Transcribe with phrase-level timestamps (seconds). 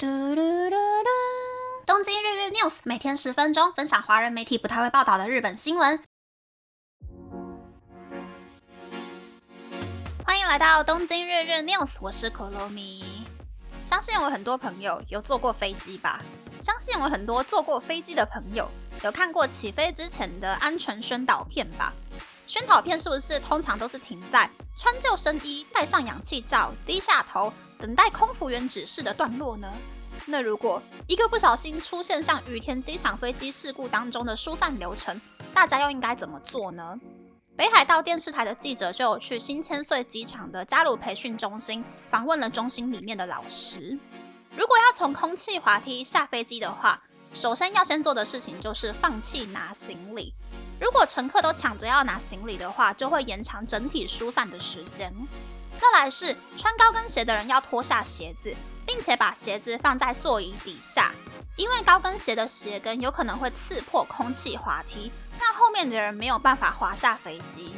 [0.00, 1.08] 嘟嘟嘟嘟！
[1.84, 6.00] 东京日日 news 每天十分钟，分享华人媒体不太会报道的日本新闻。
[10.24, 13.24] 欢迎来到东京日日 news，我是可乐米。
[13.82, 16.20] 相信我很多朋友有坐过飞机吧？
[16.60, 18.70] 相信我很多坐过飞机的朋友
[19.02, 21.92] 有看过起飞之前的安全宣导片吧？
[22.46, 27.52] 宣导片是不是通常都是停在穿救生衣、戴上氧气罩、低下头？
[27.78, 29.72] 等待空服员指示的段落呢？
[30.26, 35.18] 那如果一个不小心出现像羽田机场飞机事故当中的疏散流程，
[35.54, 36.98] 大家又应该怎么做呢？
[37.56, 43.98] 北海道电视台的记者就有去新千岁机场的加鲁培训中心访问了中心里面的老师。
[44.56, 47.02] 如果要从空气滑梯下飞机的话，
[47.32, 50.34] 首先要先做的事情就是放弃拿行李。
[50.80, 55.12] 如果乘客都抢着要拿行李的话，就会延长整体疏散的时间。
[55.78, 61.12] 再来是穿高跟鞋的人要脱下鞋子，并且把鞋子放在座椅底下，
[61.56, 67.72] 因为高跟鞋的鞋跟有可能会刺破空气滑梯，让后面的人没有办法滑下飞机。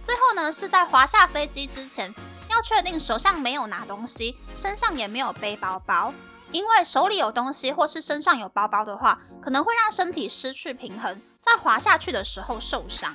[0.00, 2.14] 最后呢，是在滑下飞机之前，
[2.48, 6.14] 要确定手上没有拿东西，身上也没有背包包，
[6.52, 13.12] 因为手里有东西或是身上有包包的话，可能会让身体失去平衡，在滑下去的时候受伤。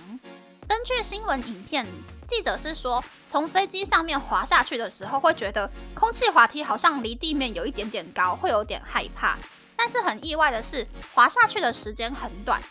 [0.68, 1.88] 根据新闻影片。
[2.30, 9.36] 记者是说，从飞机上面滑下去的时候，会觉得空气滑梯好像离地面有一点点高，会有点害怕。
[9.76, 12.62] 但是很意外的是，滑下去的时间很短，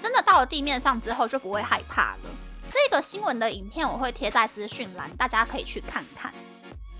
[0.00, 2.30] 真的到了地面上之后就不会害怕了。
[2.70, 6.32] 这个新闻的影片我会贴在资讯栏，大家可以去看看。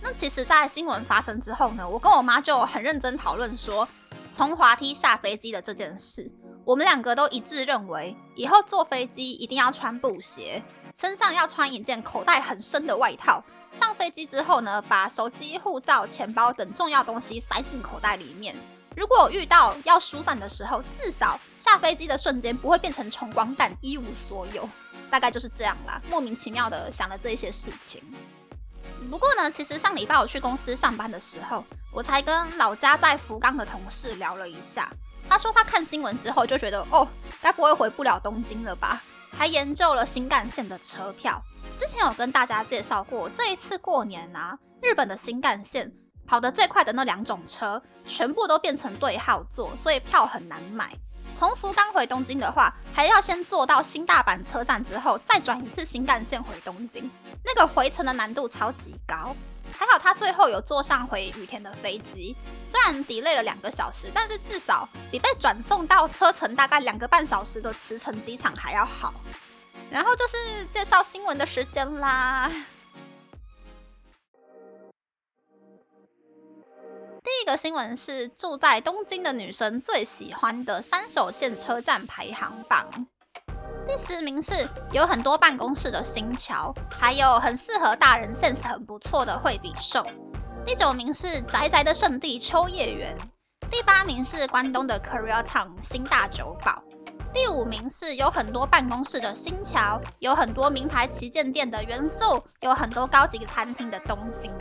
[0.01, 3.87] 那其实，在新闻发生之后呢，我跟我妈就很认真讨论说，
[4.33, 6.29] 从滑梯下飞机的这件事，
[6.65, 10.63] 我们两个都一致认为，以后坐飞机一定要穿布鞋。
[10.95, 13.43] 身上要穿一件口袋很深的外套。
[13.73, 18.55] 上飞机之后呢，把手机、护照、钱包等重要东西塞进口袋里面。
[18.97, 24.69] 如果遇到要疏散的时候，至少下飞机的瞬间不会变成穷光蛋，一无所有。
[25.11, 28.03] 大概就是这样啦，莫名其妙的想了这些事情。
[29.09, 34.91] 不过呢，其实上礼拜我去公司上班的时候，我才跟老家在福冈的同事聊了一下。
[35.29, 37.07] 他说他看新闻之后就觉得，哦，
[37.41, 39.01] 该不会回不了东京了吧？
[39.39, 41.41] 还研究了新干线的车票。
[41.79, 45.93] 之前有跟大家介绍过，这一次过年啊，日本的新干线
[46.27, 50.93] 跑得最快的那两种车，全部都变成对号座，所以票很难买。
[51.39, 57.09] 从福冈回东京的话，还要先坐到新大阪车站之后，再转一次新干线回东京，
[57.45, 59.33] 那个回程的难度超级高。
[59.71, 62.35] 还好他最后有坐上回羽田的飞机，
[62.67, 69.15] 虽然 delay 了两个小时，但是至少比被转送到车程大概两个半小时的慈城机场还要好。
[69.93, 72.51] 然后就是介绍新闻的时间啦。
[77.49, 82.87] 个新闻是住在东京的女生最喜欢的三手线车站排行榜。
[83.87, 90.07] 第十名是有很多办公室的新桥，还有很适合大人 sense 很不错的惠比寿。
[90.63, 93.17] 第九名是宅宅的圣地秋叶原。
[93.71, 96.83] 第八名是关东的 Korea Town 新大久保。
[97.33, 104.53] 第五名是有很多办公室的新桥，有很多名牌旗舰店的元素，有很多高级餐厅的东京。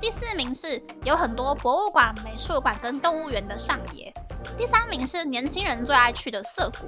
[0.00, 4.12] 第四名是有很多博物馆、美术馆跟动物园的上野。
[4.56, 6.86] 第三名是年轻人最爱去的涩谷。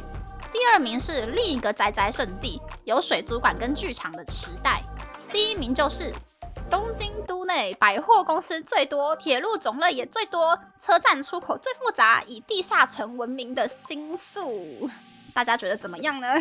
[0.52, 4.82] 第二名是另一个宅宅圣地，有水族馆跟剧场的池袋。
[5.30, 6.12] 第一名就是
[6.70, 14.88] 东京都内百货公司最多、铁路种类也最多、车站出口最复杂、以地下城闻名的新宿。
[15.34, 16.34] 大家觉得怎么样呢？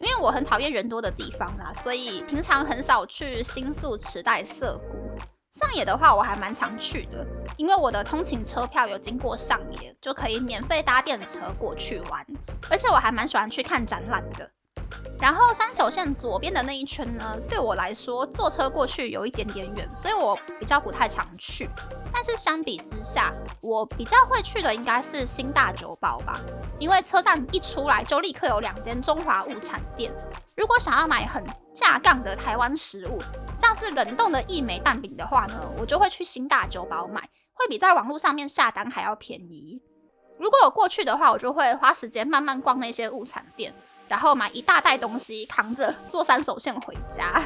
[0.00, 5.33] 因为我很讨厌人多的地方啊，所以平常很少去新宿、池袋、涩谷。
[5.54, 7.24] 上野的话，我还蛮常去的，
[7.56, 12.26] 因为我的通勤车票有经过上野，就可以免费搭电车过去玩。
[12.68, 14.50] 而且我还蛮喜欢去看展览的。
[15.24, 21.66] 然后山手线左边的那一圈呢，对我来说坐车过去有一点点远，所以我比较不太常去。
[22.12, 23.32] 但是相比之下，
[23.62, 26.38] 我比较会去的应该是新大酒保吧，
[26.78, 30.12] 因为车站一出来就立刻有两间中华物产店。
[30.56, 33.18] 如果想要买很下杠的台湾食物，
[33.56, 37.22] 像是冷冻的一枚蛋饼的话呢，我就会去新大酒保买，
[37.54, 39.80] 会比在网络上面下单还要便宜。
[40.38, 43.72] 如果我过去的话，我就会花时间慢慢逛那些物产店，
[44.08, 47.42] 然后买一大袋东西扛着坐三手线回家。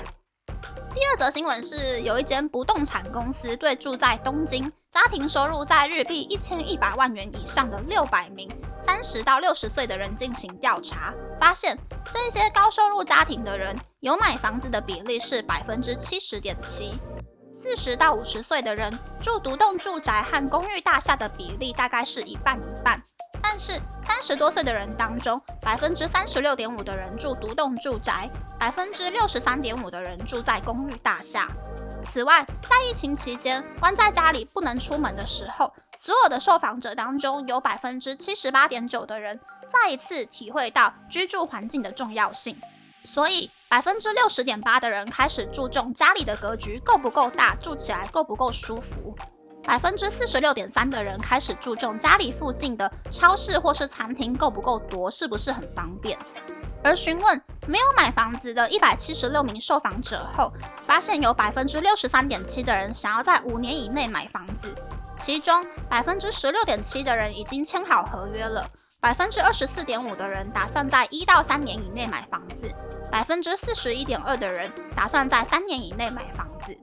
[0.94, 8.50] 第二则新闻是，有一间不动产公司对住在东京、家庭收入在日币一千一百万元以上的六百名
[8.84, 11.78] 三十到六十岁的人进行调查，发现
[12.10, 16.98] 这些高收入家庭的人有买房子的比例是百分之七十点七。
[17.52, 23.02] 四十到五十岁的人住独栋住宅和公寓大厦的比例大概是一半一半。
[23.42, 31.48] 但是三十多岁的人当中，百分之三十六点五的人住独栋住宅，百分之六十三点五的人住在公寓大厦。
[32.04, 42.60] 此外，在疫情期间关在家里不能出门的时候，所有的受访者当中，有百分之七十八点九的人再一次体会到居住环境的重要性。
[43.04, 49.16] 所以，百分之六十点八的人开始注重家里的格局够不够大，住起来够不够舒服。
[49.68, 56.18] 百分之四十六点三的人开始注重家里附近的超市或是餐厅够不够多，是不是很方便。
[56.82, 60.50] 而询问没有买房子的一百七十六名受访者后，
[60.86, 64.74] 发现有百分之六十三点七的人想要在五年以内买房子，
[65.14, 68.66] 其中百分之十六点七的人已经签好合约了，
[69.00, 72.74] 百分之二十四点五的人打算在一到三年以内买房子，
[73.10, 76.74] 百分之四十一点二的人打算在三年以内买房子。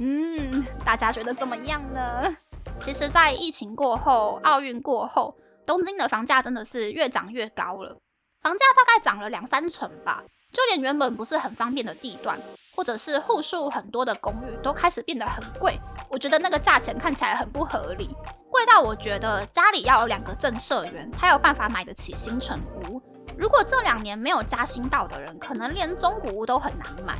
[0.00, 2.36] 嗯，大家觉得怎么样呢？
[2.78, 5.34] 其实，在疫情过后、奥运过后，
[5.64, 7.96] 东京的房价真的是越涨越高了。
[8.42, 10.22] 房价大概涨了两三成吧，
[10.52, 12.38] 就连原本不是很方便的地段，
[12.74, 15.80] 或者是户数很多的公寓，都开始变得很贵。
[16.08, 18.14] 我觉得那个价钱看起来很不合理，
[18.50, 23.00] 贵到我觉得家里要有两个正社员才有办法买得起新城屋。
[23.36, 27.18] 如果这两年没有加薪到的人，可能连中古屋都很难买。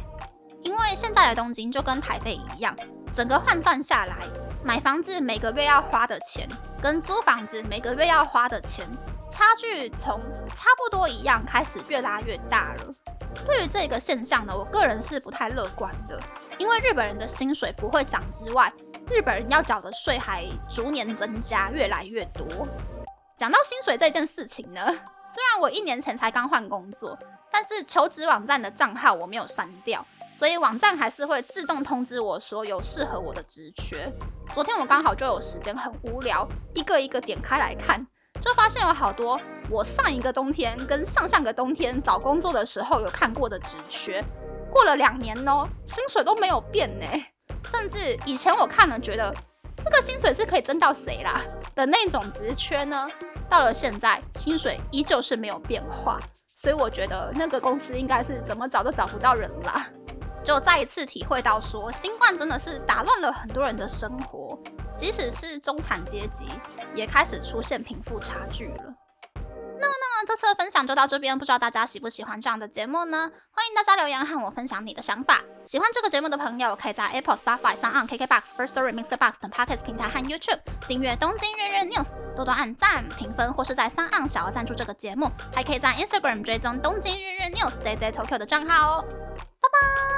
[0.67, 2.75] 因为现在的东京就跟台北一样，
[3.15, 4.17] 整个换算下来，
[4.65, 6.49] 买房子每个月要花的钱，
[6.83, 8.85] 跟租房子每个月要花的钱，
[9.31, 10.21] 差距从
[10.53, 12.95] 差不多一样开始越拉越大了。
[13.47, 16.21] 对于这个现象呢，我个人是不太乐观的，
[16.59, 18.73] 因为日本人的薪水不会涨之外，
[19.09, 22.45] 日本人要缴的税还逐年增加，越来越多。
[23.37, 27.17] 讲到薪水这件事情呢，虽然我一年前才刚换工作，
[27.53, 30.05] 但是求职网站的账号我没有删掉。
[30.37, 34.07] 所以网站还是会自动通知我说有适合我的职缺。
[34.53, 38.07] 昨天我刚好就有时间，很无聊，一个一个点开来看，
[38.39, 39.41] 就发现有好多
[39.71, 44.23] 我上一个冬天跟上上个冬天找工作的时候有看过的职缺。
[44.71, 47.07] 过了两年哦，薪水都没有变呢。
[47.65, 49.35] 甚至以前我看了觉得
[49.83, 51.41] 这个薪水是可以增到谁啦
[51.75, 53.09] 的那种职缺呢，
[53.49, 56.21] 到了现在薪水依旧是没有变化。
[56.55, 59.87] 所以我觉得那个公司应该是怎么找都找不到人啦。
[60.47, 64.57] 就再一次体会到，说新冠真的是打乱了很多人的生活，
[64.95, 66.47] 即使是中产阶级，
[66.95, 68.85] 也开始出现贫富差距了。
[69.79, 73.29] 那么，那么这次的分享就到这边，不知道大家喜不喜欢这样的节目呢？
[73.51, 75.43] 欢迎大家留言和我分享你的想法。
[75.65, 82.05] 喜欢这个节目的朋友，可以在 Apple、Spotify、s o n KKBox、First Story、Mixer Box 等 Podcast 平台和 YouTube 订阅《东京日日 News》，
[82.37, 85.29] 多多按赞、评分，或是在 s o n 小额赞助这个节目。
[85.53, 89.05] 还可以在 Instagram 追踪《东京日日 News》Day Day Tokyo 的账号哦。
[89.61, 90.16] 拜拜。